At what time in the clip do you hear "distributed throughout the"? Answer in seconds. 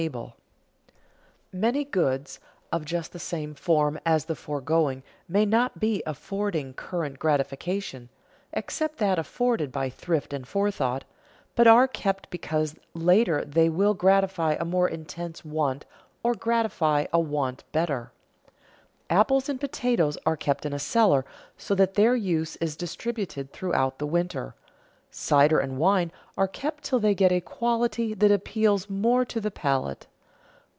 22.75-24.07